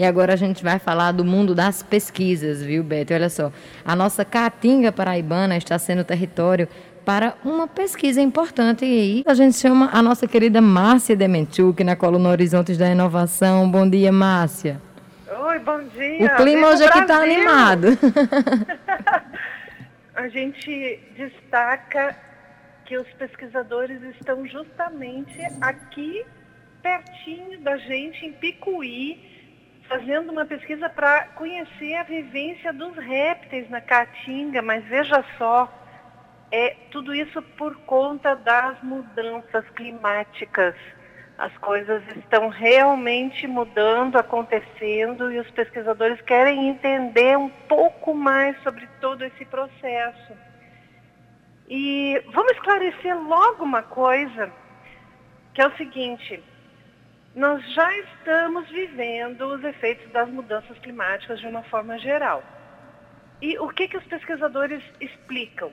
E 0.00 0.04
agora 0.06 0.32
a 0.32 0.36
gente 0.36 0.64
vai 0.64 0.78
falar 0.78 1.12
do 1.12 1.22
mundo 1.22 1.54
das 1.54 1.82
pesquisas, 1.82 2.62
viu, 2.62 2.82
Beto? 2.82 3.12
Olha 3.12 3.28
só, 3.28 3.52
a 3.84 3.94
nossa 3.94 4.24
Caatinga 4.24 4.90
paraibana 4.90 5.58
está 5.58 5.78
sendo 5.78 6.02
território 6.02 6.66
para 7.04 7.34
uma 7.44 7.68
pesquisa 7.68 8.18
importante. 8.18 8.82
E 8.82 8.98
aí 8.98 9.22
a 9.26 9.34
gente 9.34 9.58
chama 9.58 9.90
a 9.92 10.00
nossa 10.02 10.26
querida 10.26 10.58
Márcia 10.62 11.14
Demenchuk 11.14 11.84
na 11.84 11.96
coluna 11.96 12.30
Horizontes 12.30 12.78
da 12.78 12.88
Inovação. 12.88 13.70
Bom 13.70 13.86
dia, 13.86 14.10
Márcia. 14.10 14.80
Oi, 15.38 15.58
bom 15.58 15.82
dia. 15.94 16.32
O 16.32 16.36
clima 16.36 16.68
hoje 16.68 16.84
aqui 16.84 17.00
está 17.00 17.22
animado. 17.22 17.88
a 20.16 20.28
gente 20.28 20.98
destaca 21.14 22.16
que 22.86 22.96
os 22.96 23.06
pesquisadores 23.18 24.00
estão 24.14 24.46
justamente 24.46 25.38
aqui 25.60 26.24
pertinho 26.82 27.60
da 27.60 27.76
gente, 27.76 28.24
em 28.24 28.32
Picuí, 28.32 29.39
fazendo 29.90 30.30
uma 30.30 30.46
pesquisa 30.46 30.88
para 30.88 31.24
conhecer 31.34 31.96
a 31.96 32.04
vivência 32.04 32.72
dos 32.72 32.96
répteis 32.96 33.68
na 33.68 33.80
Caatinga, 33.80 34.62
mas 34.62 34.84
veja 34.84 35.24
só, 35.36 35.68
é 36.52 36.76
tudo 36.92 37.12
isso 37.12 37.42
por 37.58 37.74
conta 37.80 38.36
das 38.36 38.80
mudanças 38.84 39.68
climáticas. 39.70 40.76
As 41.36 41.56
coisas 41.58 42.04
estão 42.16 42.48
realmente 42.48 43.48
mudando, 43.48 44.16
acontecendo, 44.16 45.32
e 45.32 45.40
os 45.40 45.50
pesquisadores 45.50 46.20
querem 46.20 46.68
entender 46.68 47.36
um 47.36 47.48
pouco 47.48 48.14
mais 48.14 48.56
sobre 48.62 48.86
todo 49.00 49.24
esse 49.24 49.44
processo. 49.46 50.32
E 51.68 52.22
vamos 52.32 52.52
esclarecer 52.52 53.20
logo 53.20 53.64
uma 53.64 53.82
coisa, 53.82 54.52
que 55.52 55.60
é 55.60 55.66
o 55.66 55.76
seguinte: 55.76 56.40
nós 57.34 57.62
já 57.72 57.98
estamos 57.98 58.68
vivendo 58.68 59.42
os 59.46 59.62
efeitos 59.64 60.10
das 60.12 60.28
mudanças 60.28 60.78
climáticas 60.78 61.40
de 61.40 61.46
uma 61.46 61.62
forma 61.64 61.98
geral. 61.98 62.42
E 63.40 63.58
o 63.58 63.68
que, 63.68 63.88
que 63.88 63.96
os 63.96 64.04
pesquisadores 64.04 64.82
explicam? 65.00 65.72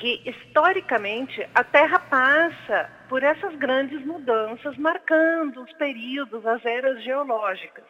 que 0.00 0.22
historicamente 0.24 1.46
a 1.54 1.62
Terra 1.62 1.98
passa 1.98 2.90
por 3.06 3.22
essas 3.22 3.54
grandes 3.56 4.02
mudanças, 4.04 4.76
marcando 4.78 5.62
os 5.62 5.72
períodos, 5.74 6.44
as 6.46 6.64
eras 6.64 7.04
geológicas. 7.04 7.84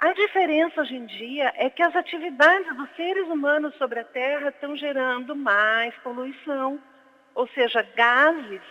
A 0.00 0.12
diferença 0.12 0.80
hoje 0.80 0.96
em 0.96 1.06
dia 1.06 1.52
é 1.54 1.70
que 1.70 1.80
as 1.80 1.94
atividades 1.94 2.76
dos 2.76 2.90
seres 2.96 3.28
humanos 3.28 3.72
sobre 3.76 4.00
a 4.00 4.04
Terra 4.04 4.48
estão 4.48 4.76
gerando 4.76 5.36
mais 5.36 5.94
poluição, 5.98 6.80
ou 7.36 7.46
seja, 7.48 7.86
gases 7.94 8.62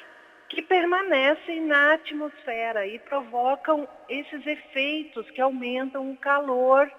que 0.51 0.61
permanecem 0.61 1.61
na 1.61 1.93
atmosfera 1.93 2.85
e 2.85 2.99
provocam 2.99 3.87
esses 4.09 4.45
efeitos 4.45 5.31
que 5.31 5.39
aumentam 5.39 6.11
o 6.11 6.17
calor 6.17 6.91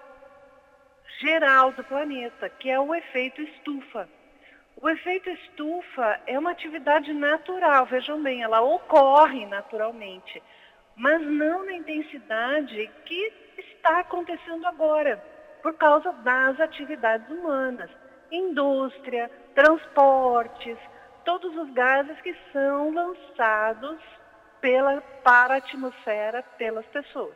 geral 1.18 1.70
do 1.72 1.84
planeta, 1.84 2.48
que 2.48 2.70
é 2.70 2.80
o 2.80 2.94
efeito 2.94 3.42
estufa. 3.42 4.08
O 4.80 4.88
efeito 4.88 5.28
estufa 5.28 6.18
é 6.26 6.38
uma 6.38 6.52
atividade 6.52 7.12
natural, 7.12 7.84
vejam 7.84 8.22
bem, 8.22 8.42
ela 8.42 8.62
ocorre 8.62 9.44
naturalmente, 9.44 10.42
mas 10.96 11.20
não 11.20 11.66
na 11.66 11.74
intensidade 11.74 12.90
que 13.04 13.32
está 13.58 14.00
acontecendo 14.00 14.66
agora, 14.66 15.22
por 15.62 15.74
causa 15.74 16.10
das 16.24 16.58
atividades 16.58 17.28
humanas. 17.28 17.90
Indústria, 18.30 19.30
transportes, 19.54 20.78
todos 21.24 21.56
os 21.56 21.70
gases 21.72 22.20
que 22.20 22.34
são 22.52 22.92
lançados 22.92 23.98
pela, 24.60 25.00
para 25.22 25.54
a 25.54 25.56
atmosfera 25.58 26.42
pelas 26.56 26.86
pessoas. 26.86 27.34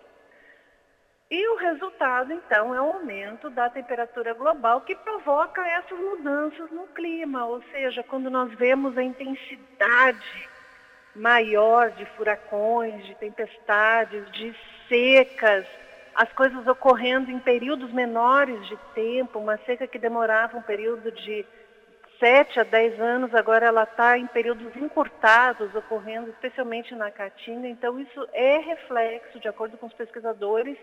E 1.28 1.48
o 1.48 1.56
resultado, 1.56 2.32
então, 2.32 2.72
é 2.72 2.80
o 2.80 2.92
aumento 2.92 3.50
da 3.50 3.68
temperatura 3.68 4.32
global 4.32 4.82
que 4.82 4.94
provoca 4.94 5.66
essas 5.66 5.98
mudanças 5.98 6.70
no 6.70 6.86
clima, 6.88 7.44
ou 7.46 7.60
seja, 7.72 8.04
quando 8.04 8.30
nós 8.30 8.52
vemos 8.54 8.96
a 8.96 9.02
intensidade 9.02 10.48
maior 11.16 11.90
de 11.90 12.04
furacões, 12.16 13.04
de 13.06 13.14
tempestades, 13.16 14.30
de 14.30 14.54
secas, 14.88 15.66
as 16.14 16.32
coisas 16.32 16.64
ocorrendo 16.66 17.30
em 17.30 17.40
períodos 17.40 17.92
menores 17.92 18.64
de 18.68 18.76
tempo, 18.94 19.40
uma 19.40 19.58
seca 19.58 19.86
que 19.86 19.98
demorava 19.98 20.56
um 20.56 20.62
período 20.62 21.10
de 21.10 21.44
7 22.18 22.60
a 22.60 22.64
10 22.64 23.00
anos, 23.00 23.34
agora 23.34 23.66
ela 23.66 23.82
está 23.82 24.16
em 24.18 24.26
períodos 24.26 24.74
encurtados, 24.76 25.74
ocorrendo 25.74 26.30
especialmente 26.30 26.94
na 26.94 27.10
Caatinga. 27.10 27.68
Então, 27.68 27.98
isso 28.00 28.28
é 28.32 28.58
reflexo, 28.58 29.38
de 29.38 29.48
acordo 29.48 29.76
com 29.76 29.86
os 29.86 29.92
pesquisadores, 29.92 30.78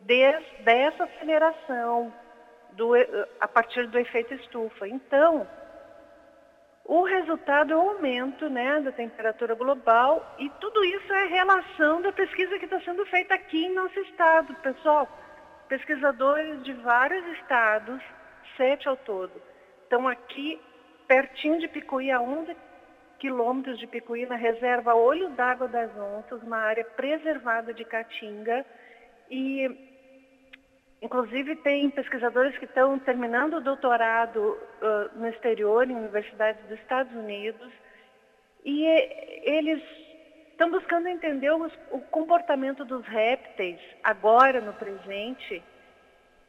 des, 0.00 0.44
dessa 0.60 1.04
aceleração 1.04 2.12
do, 2.72 2.92
a 3.40 3.48
partir 3.48 3.86
do 3.86 3.98
efeito 3.98 4.34
estufa. 4.34 4.86
Então, 4.86 5.48
o 6.84 7.02
resultado 7.02 7.72
é 7.72 7.76
o 7.76 7.90
aumento 7.90 8.48
né, 8.48 8.80
da 8.80 8.92
temperatura 8.92 9.54
global 9.54 10.24
e 10.38 10.48
tudo 10.60 10.84
isso 10.84 11.12
é 11.12 11.26
relação 11.26 12.00
da 12.00 12.12
pesquisa 12.12 12.58
que 12.58 12.64
está 12.64 12.80
sendo 12.80 13.04
feita 13.06 13.34
aqui 13.34 13.66
em 13.66 13.74
nosso 13.74 13.98
estado. 14.00 14.54
Pessoal, 14.56 15.08
pesquisadores 15.68 16.62
de 16.62 16.72
vários 16.74 17.26
estados, 17.38 18.00
sete 18.56 18.86
ao 18.86 18.96
todo, 18.98 19.32
estão 19.86 20.06
aqui 20.08 20.60
pertinho 21.06 21.60
de 21.60 21.68
Picuí, 21.68 22.10
a 22.10 22.20
11 22.20 22.56
quilômetros 23.18 23.78
de 23.78 23.86
Picuí, 23.86 24.26
na 24.26 24.36
reserva 24.36 24.94
Olho 24.94 25.30
d'Água 25.30 25.68
das 25.68 25.90
Onças, 25.96 26.42
uma 26.42 26.58
área 26.58 26.84
preservada 26.84 27.72
de 27.72 27.84
Caatinga. 27.84 28.66
E 29.30 29.94
Inclusive, 31.02 31.56
tem 31.56 31.90
pesquisadores 31.90 32.56
que 32.56 32.64
estão 32.64 32.98
terminando 32.98 33.58
o 33.58 33.60
doutorado 33.60 34.40
uh, 34.40 35.18
no 35.18 35.28
exterior, 35.28 35.88
em 35.88 35.94
universidades 35.94 36.60
dos 36.66 36.78
Estados 36.80 37.14
Unidos, 37.14 37.70
e 38.64 38.82
eles 39.44 39.82
estão 40.50 40.70
buscando 40.70 41.06
entender 41.06 41.52
os, 41.52 41.72
o 41.90 42.00
comportamento 42.00 42.82
dos 42.84 43.06
répteis 43.06 43.78
agora, 44.02 44.60
no 44.62 44.72
presente, 44.72 45.62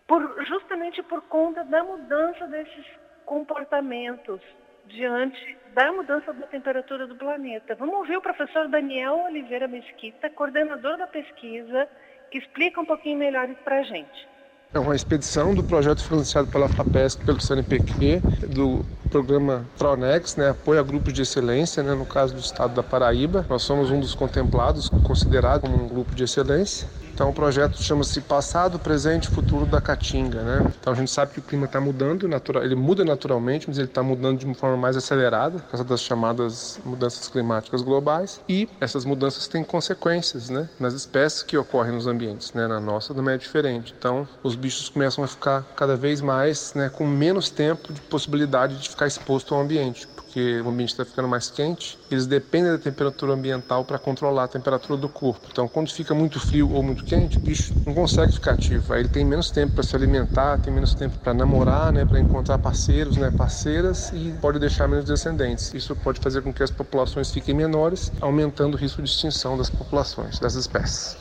por, 0.07 0.45
justamente 0.45 1.03
por 1.03 1.21
conta 1.23 1.65
da 1.65 1.83
mudança 1.83 2.47
desses 2.47 2.85
comportamentos 3.27 4.39
diante 4.87 5.57
da 5.75 5.91
mudança 5.91 6.33
da 6.33 6.47
temperatura 6.47 7.05
do 7.05 7.15
planeta. 7.15 7.75
Vamos 7.75 7.95
ouvir 7.95 8.17
o 8.17 8.21
professor 8.21 8.67
Daniel 8.69 9.25
Oliveira 9.25 9.67
Mesquita, 9.67 10.29
coordenador 10.29 10.97
da 10.97 11.05
pesquisa, 11.05 11.87
que 12.31 12.39
explica 12.39 12.81
um 12.81 12.85
pouquinho 12.85 13.19
melhor 13.19 13.47
isso 13.49 13.61
para 13.63 13.81
a 13.81 13.83
gente. 13.83 14.27
É 14.73 14.79
uma 14.79 14.95
expedição 14.95 15.53
do 15.53 15.63
projeto 15.63 16.03
financiado 16.03 16.47
pela 16.47 16.67
FAPESC, 16.67 17.23
pelo 17.25 17.39
CNPq, 17.39 18.21
do 18.47 18.85
programa 19.09 19.65
Pronex, 19.77 20.35
né, 20.35 20.49
apoio 20.49 20.79
a 20.79 20.83
grupos 20.83 21.13
de 21.13 21.21
excelência, 21.21 21.83
né, 21.83 21.93
no 21.93 22.05
caso 22.05 22.33
do 22.33 22.39
estado 22.39 22.73
da 22.73 22.83
Paraíba. 22.83 23.45
Nós 23.49 23.61
somos 23.61 23.91
um 23.91 23.99
dos 23.99 24.15
contemplados, 24.15 24.89
considerado 25.05 25.61
como 25.61 25.85
um 25.85 25.87
grupo 25.87 26.13
de 26.15 26.23
excelência. 26.23 26.87
Então 27.17 27.29
o 27.29 27.33
projeto 27.33 27.81
chama-se 27.81 28.21
Passado, 28.21 28.77
Presente 28.77 29.25
e 29.25 29.29
Futuro 29.29 29.65
da 29.65 29.81
Caatinga, 29.81 30.43
né? 30.43 30.67
Então 30.79 30.93
a 30.93 30.95
gente 30.95 31.09
sabe 31.09 31.33
que 31.33 31.39
o 31.39 31.41
clima 31.41 31.65
está 31.65 31.81
mudando, 31.81 32.27
natural, 32.27 32.63
ele 32.63 32.75
muda 32.75 33.03
naturalmente, 33.03 33.67
mas 33.67 33.79
ele 33.79 33.87
está 33.87 34.03
mudando 34.03 34.37
de 34.37 34.45
uma 34.45 34.53
forma 34.53 34.77
mais 34.77 34.95
acelerada, 34.95 35.57
por 35.57 35.71
causa 35.71 35.83
das 35.83 35.99
chamadas 35.99 36.79
mudanças 36.85 37.27
climáticas 37.27 37.81
globais. 37.81 38.39
E 38.47 38.69
essas 38.79 39.03
mudanças 39.03 39.47
têm 39.47 39.63
consequências, 39.63 40.51
né? 40.51 40.69
Nas 40.79 40.93
espécies 40.93 41.41
que 41.41 41.57
ocorrem 41.57 41.91
nos 41.91 42.05
ambientes, 42.05 42.53
né? 42.53 42.67
Na 42.67 42.79
nossa 42.79 43.15
também 43.15 43.33
é 43.33 43.37
diferente. 43.39 43.95
Então 43.97 44.27
os 44.43 44.53
bichos 44.53 44.87
começam 44.87 45.23
a 45.23 45.27
ficar 45.27 45.65
cada 45.75 45.95
vez 45.95 46.21
mais, 46.21 46.75
né? 46.75 46.87
Com 46.87 47.07
menos 47.07 47.49
tempo 47.49 47.91
de 47.91 48.01
possibilidade 48.01 48.77
de 48.77 48.89
ficar 48.89 49.07
exposto 49.07 49.55
ao 49.55 49.61
ambiente 49.61 50.07
porque 50.37 50.61
o 50.61 50.69
ambiente 50.69 50.89
está 50.89 51.03
ficando 51.03 51.27
mais 51.27 51.49
quente, 51.49 51.97
eles 52.11 52.27
dependem 52.27 52.71
da 52.71 52.77
temperatura 52.77 53.33
ambiental 53.33 53.83
para 53.83 53.97
controlar 53.97 54.43
a 54.43 54.47
temperatura 54.47 54.95
do 54.95 55.09
corpo. 55.09 55.47
Então, 55.51 55.67
quando 55.67 55.91
fica 55.91 56.13
muito 56.13 56.39
frio 56.39 56.71
ou 56.71 56.83
muito 56.83 57.03
quente, 57.03 57.39
o 57.39 57.41
bicho 57.41 57.73
não 57.83 57.95
consegue 57.95 58.33
ficar 58.33 58.51
ativo. 58.51 58.93
Aí 58.93 58.99
ele 58.99 59.09
tem 59.09 59.25
menos 59.25 59.49
tempo 59.49 59.73
para 59.73 59.81
se 59.81 59.95
alimentar, 59.95 60.59
tem 60.59 60.71
menos 60.71 60.93
tempo 60.93 61.17
para 61.17 61.33
namorar, 61.33 61.91
né, 61.91 62.05
para 62.05 62.19
encontrar 62.19 62.59
parceiros, 62.59 63.17
né, 63.17 63.31
parceiras 63.35 64.11
e 64.13 64.31
pode 64.39 64.59
deixar 64.59 64.87
menos 64.87 65.05
descendentes. 65.05 65.73
Isso 65.73 65.95
pode 65.95 66.19
fazer 66.19 66.43
com 66.43 66.53
que 66.53 66.61
as 66.61 66.69
populações 66.69 67.31
fiquem 67.31 67.55
menores, 67.55 68.13
aumentando 68.21 68.75
o 68.75 68.77
risco 68.77 69.01
de 69.01 69.09
extinção 69.09 69.57
das 69.57 69.71
populações, 69.71 70.37
das 70.37 70.53
espécies. 70.53 71.17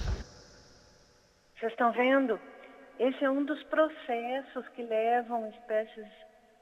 Vocês 1.58 1.72
estão 1.72 1.90
vendo? 1.92 2.38
Esse 2.98 3.24
é 3.24 3.30
um 3.30 3.46
dos 3.46 3.62
processos 3.64 4.68
que 4.74 4.82
levam 4.82 5.48
espécies 5.48 6.06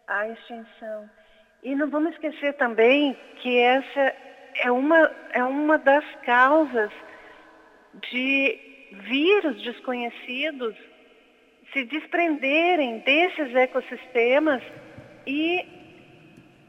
à 0.07 0.29
extinção. 0.29 1.11
E 1.65 1.75
não 1.75 1.89
vamos 1.89 2.13
esquecer 2.13 2.53
também 2.55 3.17
que 3.37 3.59
essa 3.59 4.15
é 4.63 4.71
uma, 4.71 5.11
é 5.33 5.43
uma 5.43 5.79
das 5.79 6.05
causas 6.25 6.91
de 8.11 8.59
vírus 9.09 9.63
desconhecidos 9.63 10.77
se 11.73 11.85
desprenderem 11.85 12.99
desses 12.99 13.55
ecossistemas 13.55 14.63
e 15.27 15.65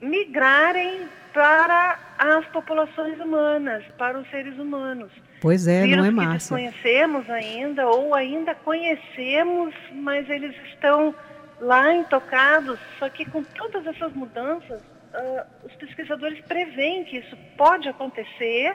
migrarem 0.02 1.02
para 1.34 2.00
as 2.18 2.46
populações 2.48 3.20
humanas, 3.20 3.84
para 3.98 4.18
os 4.18 4.30
seres 4.30 4.58
humanos. 4.58 5.12
Pois 5.42 5.68
é, 5.68 5.84
Vírus 5.84 5.98
não 5.98 6.06
é 6.06 6.10
que 6.10 6.16
massa. 6.16 6.32
desconhecemos 6.56 7.30
ainda 7.30 7.88
ou 7.88 8.16
ainda 8.16 8.56
conhecemos, 8.56 9.76
mas 9.92 10.28
eles 10.30 10.56
estão 10.70 11.14
lá 11.60 11.94
intocados. 11.94 12.80
Só 13.00 13.10
que 13.10 13.26
com 13.26 13.44
todas 13.44 13.86
essas 13.88 14.14
mudanças, 14.14 14.82
uh, 14.82 15.46
os 15.66 15.74
pesquisadores 15.76 16.40
preveem 16.46 17.04
que 17.06 17.18
isso 17.18 17.38
pode 17.58 17.88
acontecer, 17.88 18.72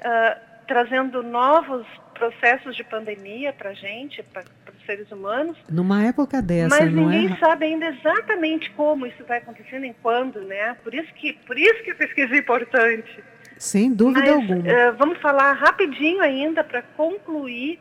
uh, 0.00 0.40
trazendo 0.66 1.22
novos 1.22 1.86
processos 2.14 2.74
de 2.74 2.82
pandemia 2.84 3.52
para 3.52 3.70
a 3.70 3.74
gente, 3.74 4.22
para 4.22 4.42
os 4.42 4.86
seres 4.86 5.10
humanos. 5.12 5.56
Numa 5.70 6.02
época 6.04 6.40
dessa, 6.40 6.80
Mas 6.80 6.92
não 6.92 7.08
ninguém 7.08 7.32
é? 7.32 7.36
sabe 7.36 7.66
ainda 7.66 7.86
exatamente 7.86 8.70
como 8.70 9.06
isso 9.06 9.22
vai 9.24 9.38
acontecer, 9.38 9.78
nem 9.78 9.94
quando, 10.02 10.40
né? 10.42 10.76
Por 10.82 10.94
isso 10.94 11.12
que, 11.14 11.34
por 11.46 11.58
isso 11.58 11.82
que 11.84 11.90
a 11.90 11.94
pesquisa 11.94 12.34
é 12.34 12.38
importante. 12.38 13.22
Sem 13.58 13.92
dúvida 13.92 14.20
Mas, 14.20 14.50
alguma. 14.50 14.68
eh, 14.68 14.90
vamos 14.92 15.18
falar 15.18 15.52
rapidinho 15.52 16.20
ainda 16.20 16.62
para 16.62 16.82
concluir 16.82 17.78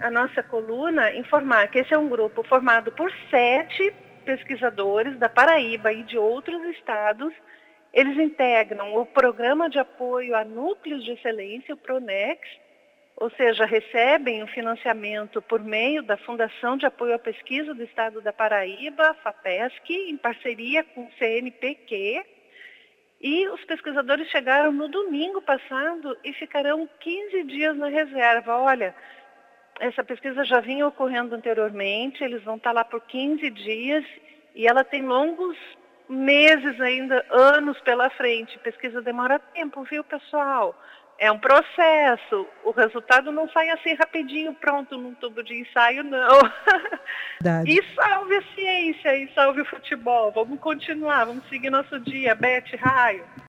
a 0.00 0.10
nossa 0.10 0.42
coluna, 0.42 1.14
informar 1.14 1.68
que 1.68 1.78
esse 1.78 1.92
é 1.92 1.98
um 1.98 2.08
grupo 2.08 2.42
formado 2.42 2.90
por 2.92 3.12
sete 3.30 3.92
pesquisadores 4.24 5.18
da 5.18 5.28
Paraíba 5.28 5.92
e 5.92 6.02
de 6.02 6.16
outros 6.16 6.62
estados. 6.74 7.32
Eles 7.92 8.16
integram 8.16 8.94
o 8.94 9.04
Programa 9.04 9.68
de 9.68 9.78
Apoio 9.78 10.34
a 10.34 10.44
Núcleos 10.44 11.04
de 11.04 11.12
Excelência, 11.12 11.74
o 11.74 11.78
PRONEX, 11.78 12.40
ou 13.16 13.30
seja, 13.32 13.66
recebem 13.66 14.42
o 14.42 14.46
financiamento 14.46 15.42
por 15.42 15.60
meio 15.62 16.02
da 16.02 16.16
Fundação 16.16 16.78
de 16.78 16.86
Apoio 16.86 17.14
à 17.14 17.18
Pesquisa 17.18 17.74
do 17.74 17.82
Estado 17.82 18.22
da 18.22 18.32
Paraíba, 18.32 19.14
FAPESC, 19.22 19.92
em 19.92 20.16
parceria 20.16 20.82
com 20.82 21.02
o 21.02 21.12
CNPq. 21.18 22.24
E 23.20 23.46
os 23.48 23.62
pesquisadores 23.66 24.28
chegaram 24.30 24.72
no 24.72 24.88
domingo 24.88 25.42
passado 25.42 26.16
e 26.24 26.32
ficarão 26.32 26.88
15 27.00 27.44
dias 27.44 27.76
na 27.76 27.88
reserva. 27.88 28.56
Olha, 28.56 28.94
essa 29.80 30.04
pesquisa 30.04 30.44
já 30.44 30.60
vinha 30.60 30.86
ocorrendo 30.86 31.34
anteriormente, 31.34 32.22
eles 32.22 32.42
vão 32.44 32.56
estar 32.56 32.72
lá 32.72 32.84
por 32.84 33.00
15 33.00 33.50
dias 33.50 34.04
e 34.54 34.66
ela 34.66 34.84
tem 34.84 35.02
longos 35.02 35.56
meses 36.08 36.78
ainda, 36.80 37.24
anos 37.30 37.80
pela 37.80 38.10
frente. 38.10 38.58
Pesquisa 38.58 39.00
demora 39.00 39.38
tempo, 39.38 39.82
viu, 39.84 40.04
pessoal? 40.04 40.78
É 41.18 41.30
um 41.30 41.38
processo. 41.38 42.46
O 42.64 42.72
resultado 42.72 43.30
não 43.30 43.48
sai 43.50 43.70
assim 43.70 43.94
rapidinho, 43.94 44.54
pronto, 44.54 44.98
num 44.98 45.14
tubo 45.14 45.42
de 45.42 45.54
ensaio, 45.60 46.02
não. 46.02 46.38
Verdade. 47.40 47.70
E 47.80 47.94
salve 47.94 48.36
a 48.36 48.42
ciência, 48.54 49.16
e 49.16 49.32
salve 49.34 49.62
o 49.62 49.64
futebol. 49.64 50.30
Vamos 50.30 50.60
continuar, 50.60 51.24
vamos 51.24 51.48
seguir 51.48 51.70
nosso 51.70 51.98
dia. 52.00 52.34
Bete, 52.34 52.76
raio. 52.76 53.24